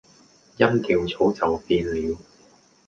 [0.57, 0.67] 音
[1.07, 2.17] 調早已變了